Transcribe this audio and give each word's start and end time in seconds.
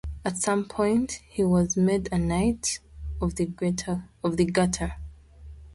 At 0.25 0.39
some 0.39 0.65
point 0.65 1.19
he 1.29 1.43
was 1.43 1.77
made 1.77 2.09
a 2.11 2.17
Knight 2.17 2.79
of 3.21 3.35
the 3.35 3.45
Garter. 3.45 4.95